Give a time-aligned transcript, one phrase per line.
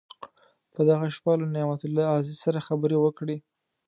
[0.73, 3.37] په دغه شپه له نعمت الله عزیز سره خبرې وکړې.